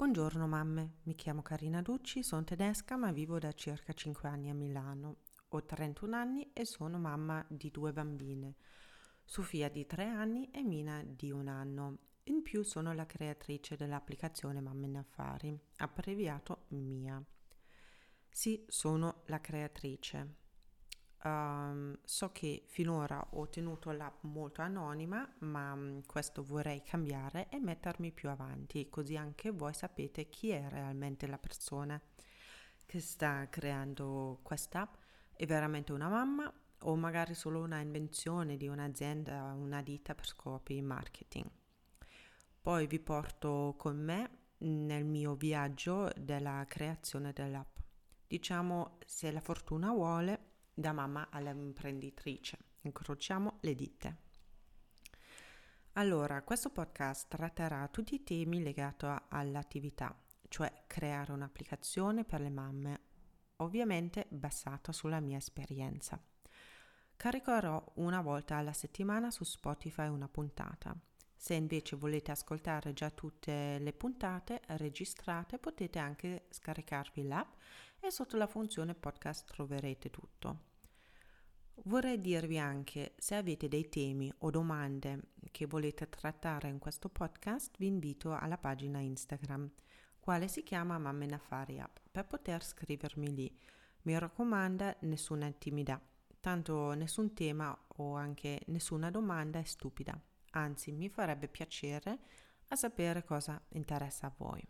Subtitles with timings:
[0.00, 4.54] Buongiorno mamme, mi chiamo Carina Ducci, sono tedesca ma vivo da circa 5 anni a
[4.54, 5.16] Milano.
[5.48, 8.54] Ho 31 anni e sono mamma di due bambine,
[9.26, 11.98] Sofia di 3 anni e Mina di un anno.
[12.24, 17.22] In più sono la creatrice dell'applicazione Mamme in Affari, abbreviato MIA.
[18.30, 20.36] Sì, sono la creatrice.
[21.22, 27.58] Um, so che finora ho tenuto l'app molto anonima, ma um, questo vorrei cambiare e
[27.58, 32.00] mettermi più avanti, così anche voi sapete chi è realmente la persona
[32.86, 34.94] che sta creando quest'app.
[35.36, 36.50] È veramente una mamma
[36.84, 41.48] o magari solo una invenzione di un'azienda, una ditta per scopi marketing.
[42.62, 47.76] Poi vi porto con me nel mio viaggio della creazione dell'app.
[48.26, 50.49] Diciamo, se la fortuna vuole,
[50.80, 52.58] da mamma all'imprenditrice.
[52.82, 54.16] Incrociamo le dita.
[55.94, 60.16] Allora, questo podcast tratterà tutti i temi legati all'attività,
[60.48, 63.00] cioè creare un'applicazione per le mamme,
[63.56, 66.18] ovviamente basata sulla mia esperienza.
[67.16, 70.96] Caricherò una volta alla settimana su Spotify una puntata.
[71.36, 77.52] Se invece volete ascoltare già tutte le puntate registrate, potete anche scaricarvi l'app
[77.98, 80.69] e sotto la funzione podcast troverete tutto.
[81.84, 87.78] Vorrei dirvi anche, se avete dei temi o domande che volete trattare in questo podcast,
[87.78, 89.70] vi invito alla pagina Instagram,
[90.20, 93.58] quale si chiama Mamma in Affari App, per poter scrivermi lì.
[94.02, 95.98] Mi raccomando, nessuna intimità,
[96.38, 100.20] tanto nessun tema o anche nessuna domanda è stupida,
[100.50, 102.18] anzi mi farebbe piacere
[102.68, 104.62] a sapere cosa interessa a voi.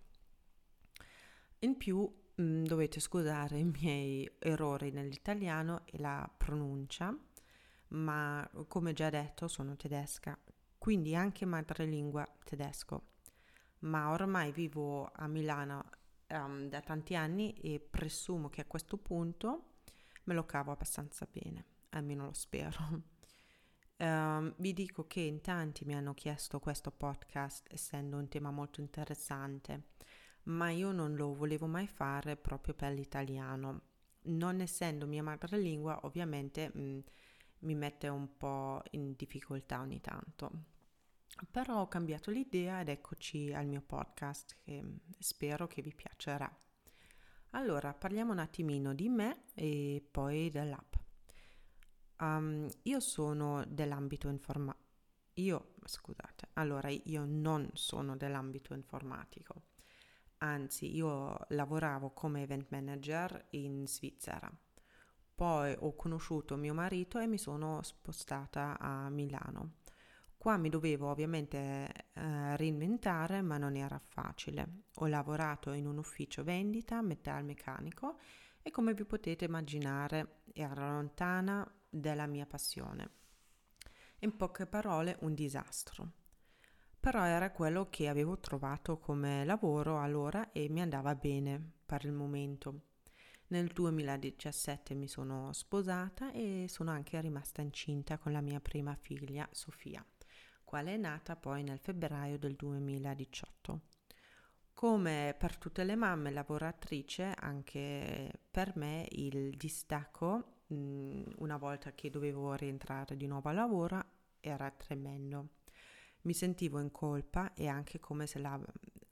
[1.60, 2.08] In più
[2.40, 7.14] Mm, dovete scusare i miei errori nell'italiano e la pronuncia,
[7.88, 10.38] ma come già detto sono tedesca,
[10.78, 13.08] quindi anche madrelingua tedesco.
[13.80, 15.90] Ma ormai vivo a Milano
[16.28, 19.72] um, da tanti anni e presumo che a questo punto
[20.24, 22.78] me lo cavo abbastanza bene, almeno lo spero.
[24.00, 28.80] Um, vi dico che in tanti mi hanno chiesto questo podcast, essendo un tema molto
[28.80, 29.98] interessante
[30.44, 33.82] ma io non lo volevo mai fare proprio per l'italiano.
[34.22, 36.98] Non essendo mia madrelingua, ovviamente mh, mm,
[37.60, 40.50] mi mette un po' in difficoltà ogni tanto.
[41.50, 46.50] Però ho cambiato l'idea ed eccoci al mio podcast che mm, spero che vi piacerà.
[47.50, 50.94] Allora, parliamo un attimino di me e poi dell'app.
[52.20, 54.88] Um, io sono dell'ambito informatico.
[55.34, 59.62] Io, scusate, allora io non sono dell'ambito informatico
[60.42, 64.50] anzi io lavoravo come event manager in Svizzera.
[65.34, 69.78] Poi ho conosciuto mio marito e mi sono spostata a Milano.
[70.36, 74.84] Qua mi dovevo ovviamente eh, reinventare, ma non era facile.
[74.96, 78.18] Ho lavorato in un ufficio vendita metalmeccanico
[78.62, 83.10] e come vi potete immaginare era lontana dalla mia passione.
[84.20, 86.19] In poche parole, un disastro
[87.00, 92.12] però era quello che avevo trovato come lavoro allora e mi andava bene per il
[92.12, 92.82] momento.
[93.48, 99.48] Nel 2017 mi sono sposata e sono anche rimasta incinta con la mia prima figlia,
[99.50, 100.04] Sofia,
[100.62, 103.80] quale è nata poi nel febbraio del 2018.
[104.74, 112.54] Come per tutte le mamme lavoratrici, anche per me il distacco, una volta che dovevo
[112.54, 114.04] rientrare di nuovo al lavoro,
[114.38, 115.48] era tremendo
[116.22, 118.58] mi sentivo in colpa e anche come se la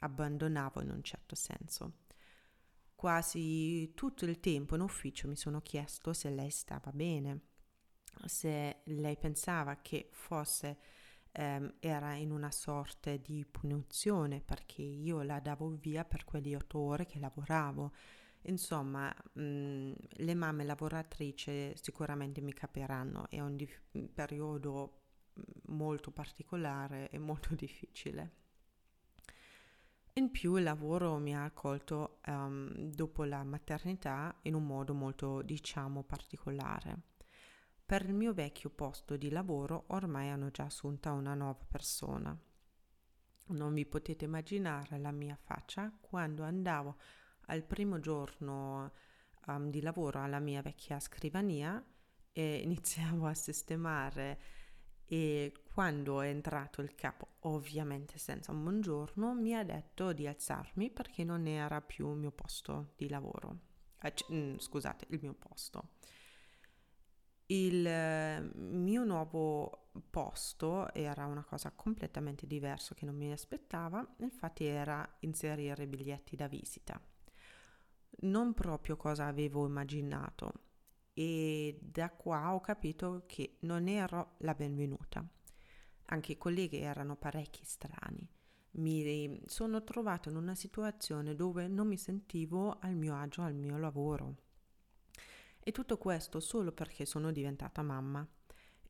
[0.01, 1.93] abbandonavo in un certo senso.
[2.95, 7.41] Quasi tutto il tempo in ufficio mi sono chiesto se lei stava bene,
[8.25, 10.79] se lei pensava che fosse
[11.33, 16.79] ehm, era in una sorta di punizione perché io la davo via per quelle otto
[16.79, 17.93] ore che lavoravo.
[18.43, 23.81] Insomma, mh, le mamme lavoratrici sicuramente mi capiranno, è un dif-
[24.13, 25.03] periodo
[25.67, 28.33] molto particolare e molto difficile.
[30.15, 35.43] In più il lavoro mi ha accolto um, dopo la maternità in un modo molto,
[35.43, 37.03] diciamo, particolare.
[37.87, 42.37] Per il mio vecchio posto di lavoro ormai hanno già assunta una nuova persona.
[43.51, 46.97] Non vi potete immaginare la mia faccia quando andavo
[47.47, 48.93] al primo giorno
[49.47, 51.83] um, di lavoro alla mia vecchia scrivania
[52.33, 54.41] e iniziavo a sistemare
[55.11, 60.91] e quando è entrato il capo, ovviamente senza un buongiorno, mi ha detto di alzarmi
[60.91, 63.59] perché non era più il mio posto di lavoro.
[64.03, 65.93] Eh, c- mm, scusate, il mio posto.
[67.47, 74.67] Il eh, mio nuovo posto era una cosa completamente diversa che non mi aspettava, infatti
[74.67, 77.01] era inserire biglietti da visita.
[78.21, 80.53] Non proprio cosa avevo immaginato
[81.19, 85.27] e da qua ho capito che non ero la benvenuta.
[86.11, 88.25] Anche i colleghi erano parecchi strani.
[88.73, 93.77] Mi sono trovata in una situazione dove non mi sentivo al mio agio al mio
[93.79, 94.37] lavoro
[95.59, 98.25] e tutto questo solo perché sono diventata mamma.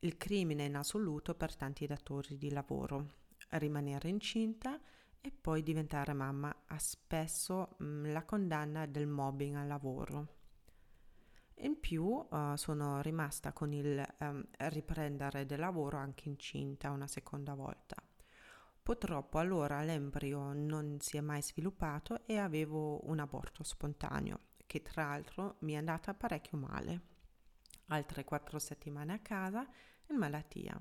[0.01, 3.15] Il crimine in assoluto per tanti datori di lavoro.
[3.49, 4.79] Rimanere incinta
[5.19, 10.37] e poi diventare mamma ha spesso mh, la condanna del mobbing al lavoro.
[11.61, 17.53] In più uh, sono rimasta con il um, riprendere del lavoro anche incinta una seconda
[17.53, 17.95] volta.
[18.81, 25.03] Purtroppo allora l'embrio non si è mai sviluppato e avevo un aborto spontaneo che tra
[25.03, 27.01] l'altro mi è andata parecchio male.
[27.87, 29.67] Altre quattro settimane a casa
[30.07, 30.79] in malattia.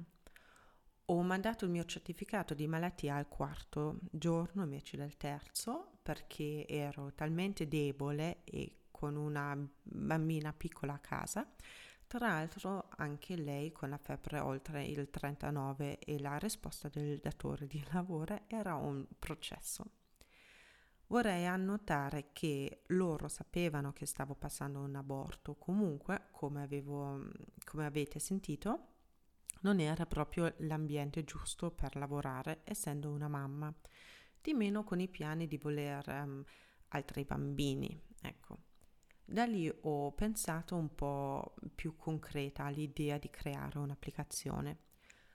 [1.07, 7.13] Ho mandato il mio certificato di malattia al quarto giorno invece del terzo perché ero
[7.15, 11.49] talmente debole e con una bambina piccola a casa.
[12.09, 17.69] Tra l'altro anche lei con la febbre oltre il 39 e la risposta del datore
[17.69, 19.85] di lavoro era un processo.
[21.07, 27.25] Vorrei annotare che loro sapevano che stavo passando un aborto, comunque, come, avevo,
[27.65, 28.95] come avete sentito,
[29.61, 33.73] non era proprio l'ambiente giusto per lavorare, essendo una mamma,
[34.43, 36.45] di meno con i piani di voler um,
[36.89, 37.99] altri bambini.
[38.23, 38.68] Ecco.
[39.31, 44.79] Da lì ho pensato un po' più concreta all'idea di creare un'applicazione.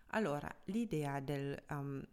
[0.07, 2.03] Allora, l'idea del um,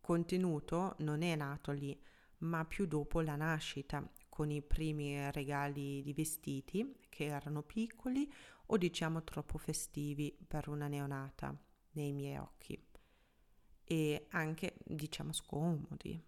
[0.00, 2.00] contenuto non è nato lì,
[2.38, 8.32] ma più dopo la nascita, con i primi regali di vestiti che erano piccoli
[8.66, 11.52] o diciamo troppo festivi per una neonata
[11.94, 12.80] nei miei occhi
[13.82, 16.22] e anche diciamo scomodi,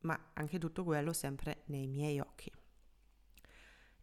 [0.00, 2.52] ma anche tutto quello sempre nei miei occhi.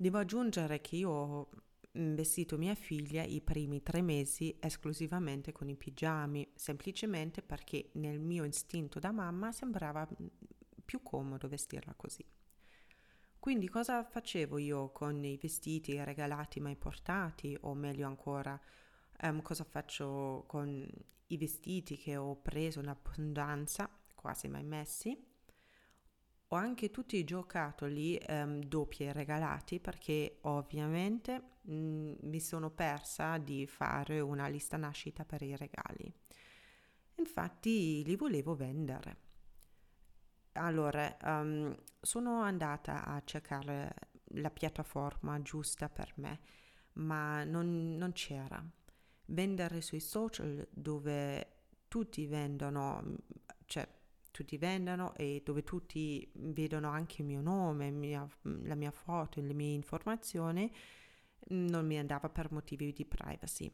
[0.01, 1.50] Devo aggiungere che io ho
[1.92, 8.44] vestito mia figlia i primi tre mesi esclusivamente con i pigiami, semplicemente perché nel mio
[8.44, 10.09] istinto da mamma sembrava
[10.83, 12.25] più comodo vestirla così.
[13.38, 18.59] Quindi cosa facevo io con i vestiti regalati mai portati o meglio ancora
[19.21, 20.83] um, cosa faccio con
[21.27, 25.31] i vestiti che ho preso in abbondanza, quasi mai messi?
[26.53, 32.69] Ho anche tutti i giocattoli um, doppi e regalati perché ovviamente mh, mm, mi sono
[32.69, 36.13] persa di fare una lista nascita per i regali.
[37.15, 39.30] Infatti li volevo vendere.
[40.53, 43.94] Allora, um, sono andata a cercare
[44.36, 46.39] la piattaforma giusta per me,
[46.94, 48.62] ma non, non c'era.
[49.27, 53.15] Vendere sui social dove tutti vendono,
[53.65, 53.88] cioè
[54.31, 58.28] tutti vendono e dove tutti vedono anche il mio nome, mia,
[58.63, 60.74] la mia foto, le mie informazioni,
[61.50, 63.72] non mi andava per motivi di privacy.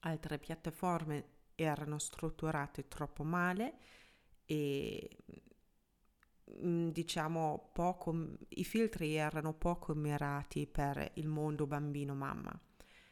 [0.00, 1.24] Altre piattaforme
[1.54, 3.74] erano strutturate troppo male
[4.44, 5.08] e
[6.60, 8.14] Mm, diciamo poco,
[8.48, 12.52] i filtri erano poco mirati per il mondo bambino-mamma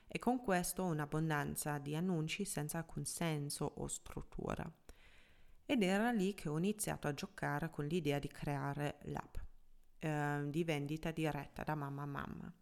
[0.07, 4.71] e con questo un'abbondanza di annunci senza alcun senso o struttura.
[5.71, 9.37] Ed era lì che ho iniziato a giocare con l'idea di creare l'app
[10.01, 12.53] eh, di vendita diretta da mamma a mamma.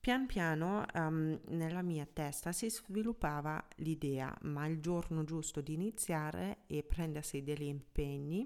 [0.00, 6.64] Pian piano um, nella mia testa si sviluppava l'idea, ma il giorno giusto di iniziare
[6.66, 8.44] e prendersi degli impegni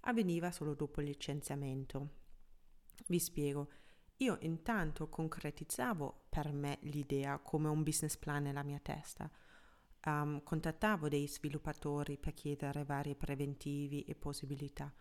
[0.00, 2.08] avveniva solo dopo il licenziamento.
[3.06, 3.70] Vi spiego.
[4.16, 9.30] Io intanto concretizzavo per me l'idea come un business plan nella mia testa.
[10.04, 14.92] Um, contattavo dei sviluppatori per chiedere vari preventivi e possibilità.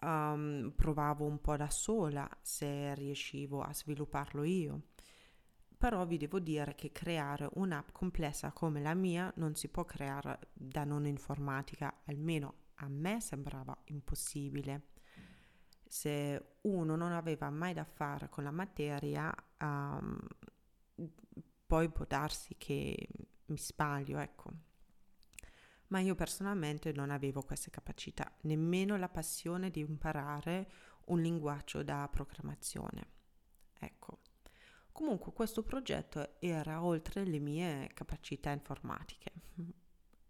[0.00, 4.88] Um, provavo un po' da sola se riuscivo a svilupparlo io.
[5.78, 10.50] Però vi devo dire che creare un'app complessa come la mia non si può creare
[10.52, 14.88] da non informatica, almeno a me sembrava impossibile.
[15.86, 20.18] Se uno non aveva mai da fare con la materia, um,
[21.66, 23.08] poi può darsi che
[23.48, 24.50] mi sbaglio, ecco.
[25.88, 30.70] Ma io personalmente non avevo queste capacità, nemmeno la passione di imparare
[31.06, 33.06] un linguaggio da programmazione.
[33.78, 34.20] Ecco.
[34.92, 39.32] Comunque questo progetto era oltre le mie capacità informatiche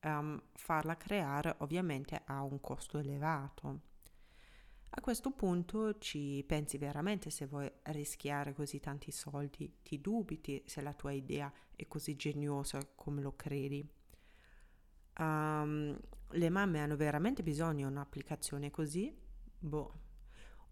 [0.03, 3.81] um, farla creare ovviamente ha un costo elevato.
[4.90, 10.80] A questo punto ci pensi veramente se vuoi rischiare così tanti soldi, ti dubiti se
[10.80, 13.87] la tua idea è così geniosa come lo credi.
[15.18, 15.99] Um,
[16.30, 19.14] le mamme hanno veramente bisogno di un'applicazione così?
[19.59, 20.07] Boh.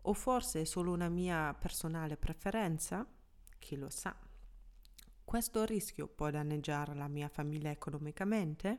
[0.03, 3.07] O forse è solo una mia personale preferenza?
[3.59, 4.17] Chi lo sa.
[5.25, 8.79] Questo rischio può danneggiare la mia famiglia economicamente?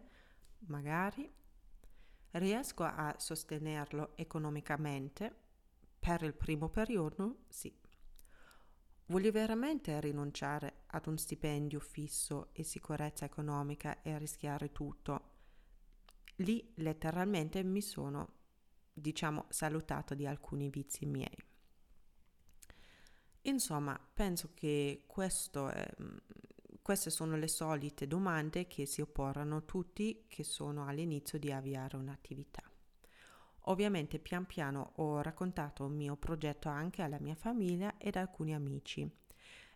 [0.68, 1.30] Magari.
[2.38, 5.36] Riesco a sostenerlo economicamente?
[5.98, 7.46] Per il primo periodo?
[7.50, 7.76] Sì.
[9.08, 15.32] Voglio veramente rinunciare ad un stipendio fisso e sicurezza economica e rischiare tutto?
[16.36, 18.34] Lì letteralmente mi sono,
[18.94, 21.44] diciamo, salutato di alcuni vizi miei.
[23.42, 25.90] Insomma, penso che questo è,
[26.88, 32.64] queste sono le solite domande che si opporranno tutti che sono all'inizio di avviare un'attività.
[33.64, 39.06] Ovviamente pian piano ho raccontato il mio progetto anche alla mia famiglia ed alcuni amici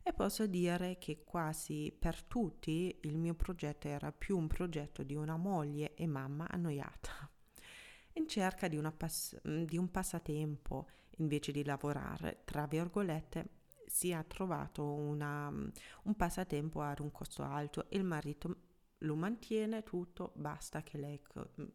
[0.02, 5.16] e posso dire che quasi per tutti il mio progetto era più un progetto di
[5.16, 7.30] una moglie e mamma annoiata,
[8.16, 10.88] in cerca di, pass- di un passatempo
[11.18, 13.60] invece di lavorare, tra virgolette,
[13.92, 18.56] si è trovato una, un passatempo ad un costo alto e il marito
[19.00, 21.22] lo mantiene tutto, basta che lei,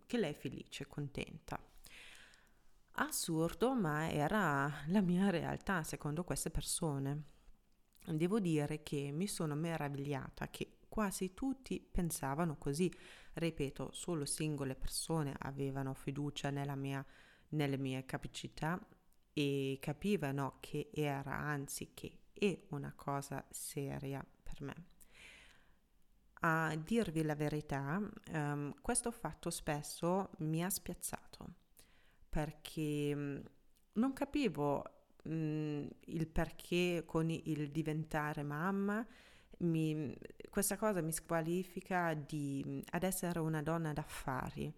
[0.06, 1.60] che lei è felice, contenta.
[2.98, 7.24] Assurdo, ma era la mia realtà secondo queste persone.
[8.06, 12.90] Devo dire che mi sono meravigliata che quasi tutti pensavano così.
[13.34, 17.04] Ripeto, solo singole persone avevano fiducia mia,
[17.50, 18.80] nelle mie capacità
[19.38, 24.74] e capivano che era anzi che è una cosa seria per me.
[26.40, 28.00] A dirvi la verità,
[28.32, 31.52] um, questo fatto spesso mi ha spiazzato
[32.30, 33.42] perché um,
[33.94, 34.82] non capivo
[35.24, 39.06] um, il perché con il diventare mamma
[39.58, 40.16] mi,
[40.48, 44.72] questa cosa mi squalifica di, ad essere una donna d'affari.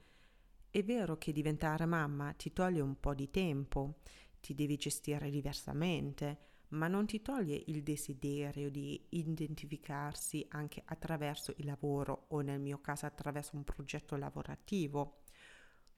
[0.69, 4.01] È vero che diventare mamma ti toglie un po' di tempo,
[4.41, 11.67] ti devi gestire diversamente, ma non ti toglie il desiderio di identificarsi anche attraverso il
[11.67, 15.23] lavoro o nel mio caso attraverso un progetto lavorativo.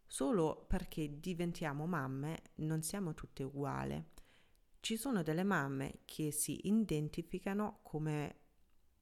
[0.06, 4.02] Solo perché diventiamo mamme non siamo tutte uguali.
[4.80, 8.36] Ci sono delle mamme che si identificano come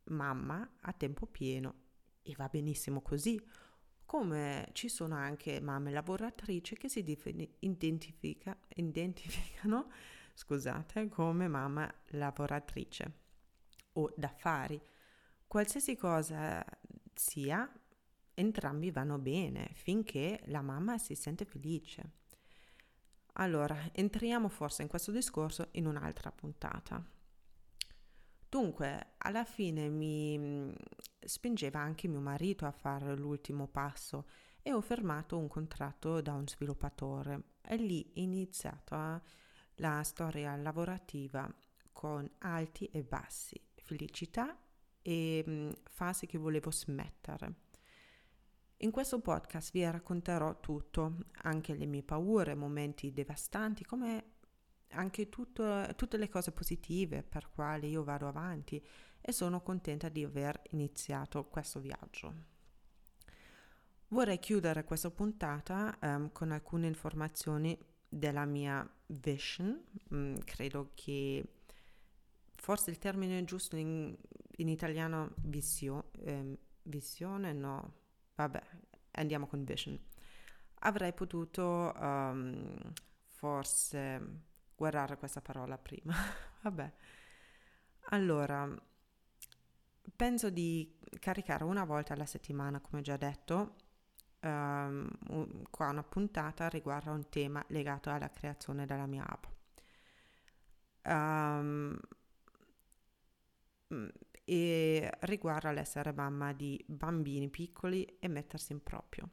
[0.04, 1.86] mamma a tempo pieno
[2.22, 3.40] e va benissimo così,
[4.08, 7.04] come ci sono anche mamme lavoratrici che si
[7.58, 9.90] identifica, identificano
[10.32, 13.12] scusate, come mamma lavoratrice
[13.92, 14.80] o d'affari.
[15.46, 16.64] Qualsiasi cosa
[17.12, 17.70] sia,
[18.32, 22.12] entrambi vanno bene finché la mamma si sente felice.
[23.34, 27.04] Allora, entriamo forse in questo discorso in un'altra puntata.
[28.48, 30.70] Dunque, alla fine mi mm,
[31.20, 34.26] spingeva anche mio marito a fare l'ultimo passo
[34.62, 39.22] e ho firmato un contratto da un sviluppatore e lì ho iniziato
[39.76, 41.52] la storia lavorativa
[41.92, 44.58] con alti e bassi, felicità
[45.02, 47.66] e mm, fasi che volevo smettere.
[48.78, 54.36] In questo podcast vi racconterò tutto, anche le mie paure, momenti devastanti, come
[54.90, 58.82] anche tutto, tutte le cose positive per quali io vado avanti
[59.20, 62.56] e sono contenta di aver iniziato questo viaggio.
[64.08, 67.78] Vorrei chiudere questa puntata um, con alcune informazioni
[68.08, 71.44] della mia vision, mm, credo che
[72.56, 74.16] forse il termine giusto in,
[74.56, 77.92] in italiano visio, eh, visione, no,
[78.34, 78.62] vabbè,
[79.12, 79.98] andiamo con vision.
[80.80, 82.92] Avrei potuto um,
[83.26, 84.46] forse
[84.78, 86.14] guardare questa parola prima.
[86.62, 86.92] Vabbè.
[88.10, 88.72] Allora,
[90.16, 93.74] penso di caricare una volta alla settimana, come già detto,
[94.40, 95.10] um,
[95.68, 99.44] qua una puntata riguardo a un tema legato alla creazione della mia app.
[101.04, 101.98] Um,
[104.44, 109.28] e riguarda l'essere mamma di bambini piccoli e mettersi in proprio.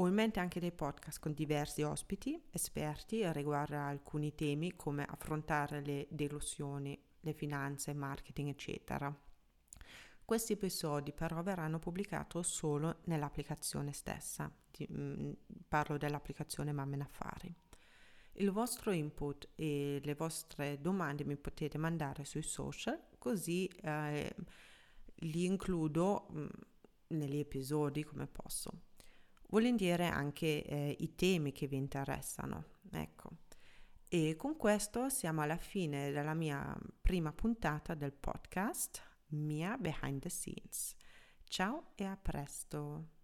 [0.00, 5.80] Ho in mente anche dei podcast con diversi ospiti esperti riguardo alcuni temi come affrontare
[5.80, 9.12] le delusioni, le finanze, marketing, eccetera.
[10.24, 15.32] Questi episodi però verranno pubblicati solo nell'applicazione stessa, Di, mh, mm,
[15.66, 17.52] parlo dell'applicazione Mamme Affari.
[18.34, 24.32] Il vostro input e le vostre domande mi potete mandare sui social, così eh,
[25.12, 26.46] li includo mh, mm,
[27.08, 28.86] negli episodi come posso
[29.48, 32.64] volentieri anche eh, i temi che vi interessano.
[32.90, 33.30] Ecco.
[34.08, 40.30] E con questo siamo alla fine della mia prima puntata del podcast Mia Behind the
[40.30, 40.94] Scenes.
[41.44, 43.17] Ciao e a presto!